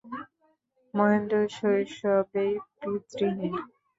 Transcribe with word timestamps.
মহেন্দ্র 0.93 1.35
শৈশবেই 1.55 2.51
পিতৃহীন। 2.77 3.53